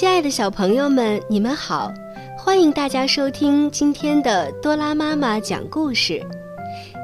[0.00, 1.92] 亲爱的小朋友们，你们好！
[2.34, 6.26] 欢迎大家收听今天的多拉妈妈讲故事。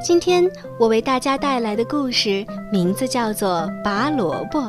[0.02, 4.61] 今天我为大家带来的故事名字叫做《拔萝卜》。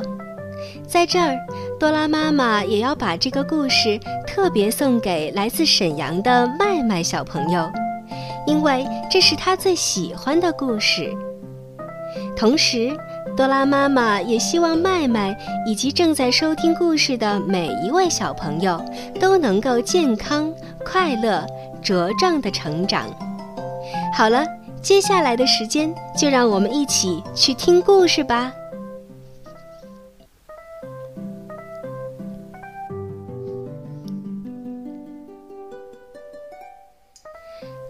[0.86, 1.38] 在这儿，
[1.80, 7.66] 多拉妈妈也要把这个故事特别送给来自沈阳的麦麦小朋友，
[8.46, 11.10] 因为这是他最喜欢的故事。
[12.36, 12.94] 同时，
[13.36, 18.84] 多拉妈妈也希望麦麦以及正在收听故事的每一位小朋友
[19.20, 20.52] 都能够健康、
[20.84, 21.46] 快乐、
[21.82, 23.06] 茁壮的成长。
[24.12, 24.44] 好了，
[24.82, 28.52] 接下来的时间就让我们一起去听故事吧。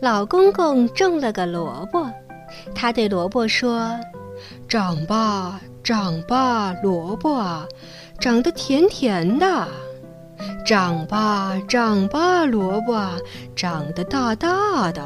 [0.00, 2.06] 老公公种了个萝卜，
[2.74, 3.98] 他对萝卜说。
[4.68, 7.66] 长吧，长吧，萝卜啊，
[8.18, 9.66] 长得甜甜的；
[10.64, 13.16] 长吧，长吧，萝卜啊，
[13.56, 15.02] 长得大大的。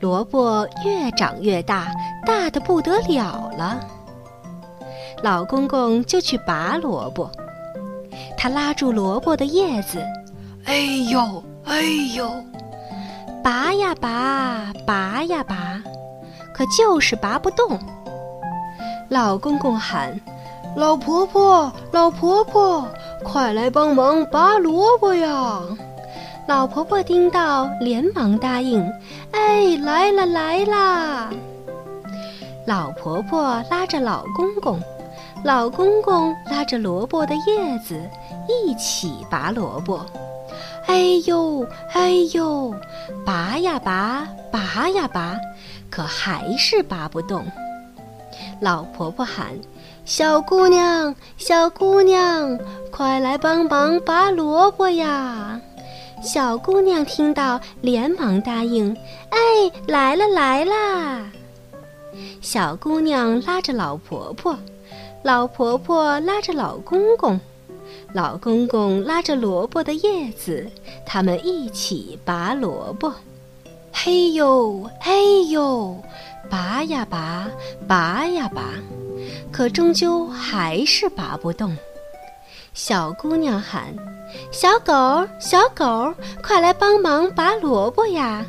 [0.00, 1.88] 萝卜越长越大，
[2.24, 3.80] 大的不得了了。
[5.22, 7.28] 老公公就去拔萝卜，
[8.36, 10.00] 他拉住萝卜的叶子，
[10.64, 10.76] 哎
[11.10, 11.82] 呦，哎
[12.14, 12.30] 呦，
[13.42, 15.82] 拔呀拔，拔呀拔。
[16.58, 17.78] 可就是拔不动。
[19.08, 20.20] 老公公喊
[20.74, 22.84] ：“老婆婆，老婆婆，
[23.22, 25.60] 快来帮忙拔萝卜呀！”
[26.48, 28.84] 老婆婆听到，连忙答应
[29.30, 31.30] ：“哎，来了来啦！”
[32.66, 34.82] 老婆婆拉着老公公，
[35.44, 38.02] 老公公拉着萝卜的叶子，
[38.48, 40.04] 一起拔萝卜。
[40.86, 42.74] 哎呦，哎呦，
[43.24, 45.36] 拔呀拔，拔呀拔。
[45.98, 47.44] 可还是拔不动。
[48.60, 49.58] 老婆婆喊
[50.06, 52.56] ：“小姑娘，小姑娘，
[52.92, 55.60] 快来帮忙拔萝卜呀！”
[56.22, 58.96] 小姑娘听到，连忙答应
[59.30, 59.38] ：“哎，
[59.88, 61.28] 来了来啦！”
[62.40, 64.56] 小姑娘拉着老婆婆，
[65.24, 67.40] 老婆婆拉着老公公，
[68.12, 70.64] 老公公拉着萝卜的叶子，
[71.04, 73.12] 他们一起拔萝卜。
[74.00, 76.00] 嘿呦嘿呦，
[76.48, 77.48] 拔呀拔，
[77.88, 78.62] 拔呀拔，
[79.50, 81.76] 可终究还是拔不动。
[82.74, 83.92] 小姑娘喊
[84.52, 88.46] ：“小狗，小狗，快来帮忙拔萝卜呀！”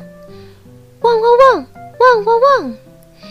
[1.02, 1.66] 汪汪汪，
[1.98, 2.76] 汪汪汪，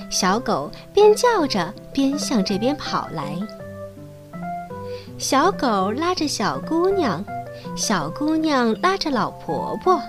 [0.09, 3.33] 小狗边叫着边向这边跑来。
[5.17, 7.23] 小狗拉着小姑娘，
[7.77, 10.01] 小姑娘拉着老婆婆。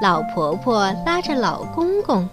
[0.00, 2.28] 老婆婆拉着老公公，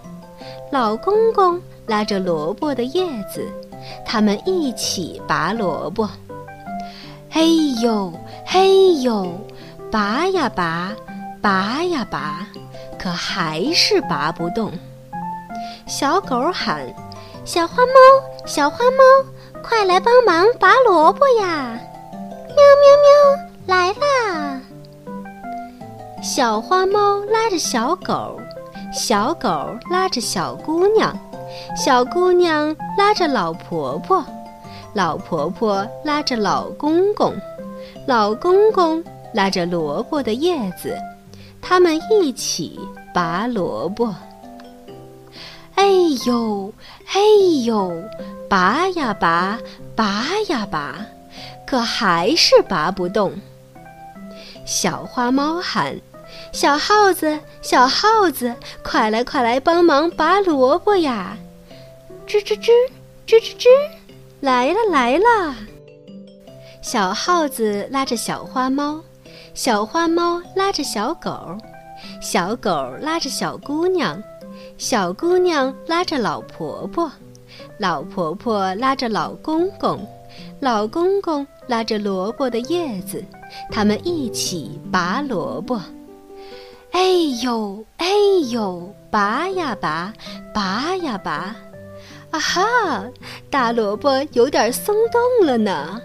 [0.70, 3.44] 老公公拉着萝卜的叶子，
[4.04, 6.08] 他们一起拔萝卜。
[7.28, 8.12] 嘿呦
[8.44, 9.26] 嘿呦，
[9.90, 10.94] 拔呀拔，
[11.42, 12.46] 拔呀拔，
[12.96, 14.72] 可还是拔不动。
[15.86, 16.86] 小狗喊
[17.44, 17.92] ：“小花猫，
[18.46, 21.78] 小花猫，快来帮忙拔萝卜呀！”
[22.56, 23.45] 喵喵喵，
[26.36, 28.38] 小花猫拉着小狗，
[28.92, 31.18] 小狗拉着小姑娘，
[31.74, 34.22] 小姑娘拉着老婆婆，
[34.92, 37.34] 老婆婆拉着老公公，
[38.06, 39.02] 老公公
[39.32, 40.94] 拉着萝卜的叶子，
[41.62, 42.78] 他们一起
[43.14, 44.14] 拔萝卜。
[45.76, 45.86] 哎
[46.26, 46.70] 呦，
[47.14, 47.18] 哎
[47.64, 47.90] 呦，
[48.46, 49.58] 拔呀拔，
[49.94, 50.96] 拔呀拔，
[51.66, 53.32] 可还是拔不动。
[54.66, 55.98] 小花猫喊。
[56.52, 61.36] 小耗子，小耗子，快来快来帮忙拔萝卜呀！
[62.26, 62.70] 吱吱吱，
[63.26, 63.66] 吱吱吱，
[64.40, 65.54] 来了来了！
[66.82, 69.00] 小耗子拉着小花猫，
[69.54, 71.56] 小花猫拉着小狗，
[72.20, 74.22] 小狗拉着小姑娘，
[74.78, 77.10] 小姑娘拉着老婆婆，
[77.78, 80.06] 老婆婆拉着老公公，
[80.60, 83.22] 老公公拉着萝卜的叶子，
[83.70, 85.80] 他们一起拔萝卜。
[86.96, 87.02] 哎
[87.42, 88.06] 呦，哎
[88.48, 90.10] 呦，拔呀拔，
[90.54, 91.54] 拔呀拔，
[92.30, 93.04] 啊哈，
[93.50, 96.00] 大萝卜有点松动了呢。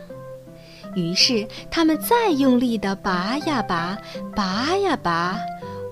[0.93, 3.97] 于是他们再用力地拔呀拔，
[4.35, 5.39] 拔呀拔，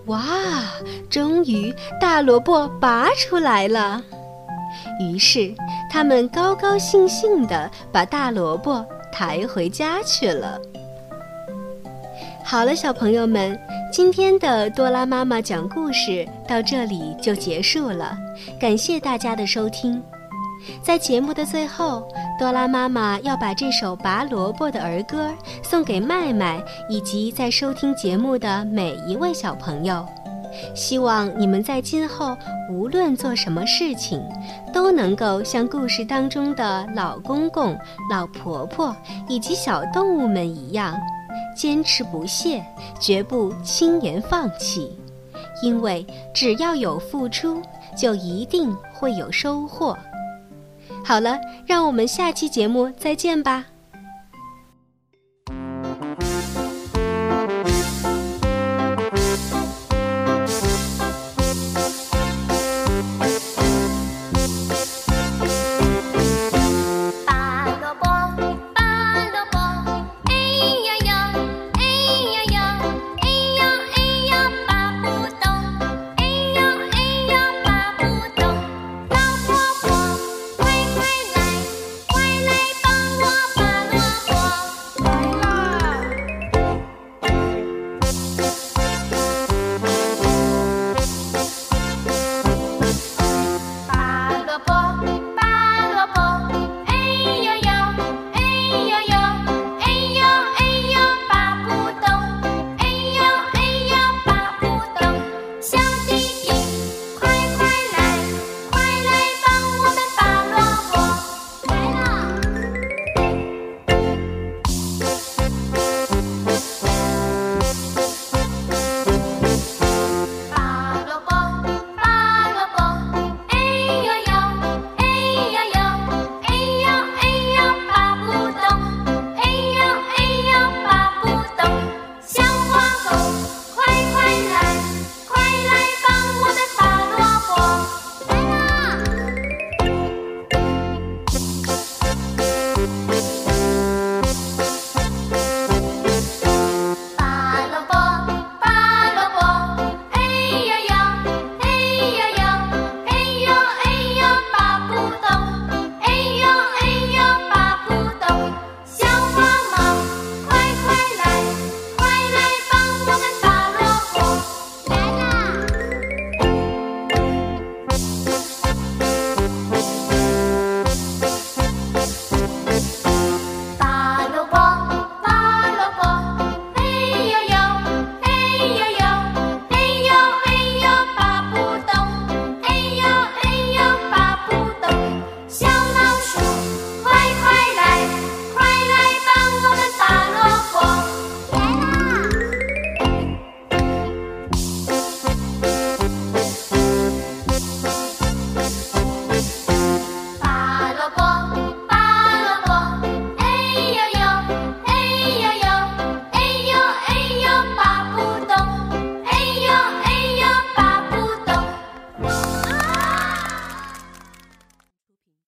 [0.07, 0.19] 哇，
[1.10, 4.04] 终于大萝卜拔出来了。
[5.00, 5.56] 于是
[5.90, 10.60] 他们高高兴兴地把大萝卜抬回家去了。
[12.44, 13.59] 好了，小朋友们。
[13.91, 18.15] 今天的多拉妈妈讲故事到这里就结束了，
[18.59, 20.01] 感谢大家的收听。
[20.83, 22.07] 在节目的最后，
[22.38, 25.33] 多拉妈妈要把这首拔萝卜的儿歌
[25.63, 30.06] 送给麦麦以及在收听节目的每一位小朋友。
[30.75, 32.38] 希望你们在今后
[32.71, 34.21] 无论做什么事情，
[34.71, 37.75] 都能够像故事当中的老公公、
[38.12, 38.95] 老婆婆
[39.27, 40.95] 以及小动物们一样。
[41.59, 42.65] 坚持不懈，
[43.01, 44.97] 绝不轻言放弃，
[45.61, 47.61] 因为只要有付出，
[47.97, 49.97] 就一定会有收获。
[51.03, 53.65] 好了，让我们下期节目再见吧。